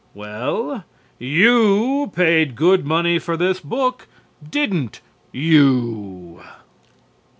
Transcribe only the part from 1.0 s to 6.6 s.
you paid good money for this book, didn't you?